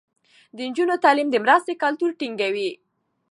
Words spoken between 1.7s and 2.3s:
کلتور